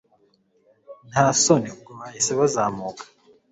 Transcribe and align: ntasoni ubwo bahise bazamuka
ntasoni 1.09 1.67
ubwo 1.75 1.91
bahise 1.99 2.31
bazamuka 2.39 3.03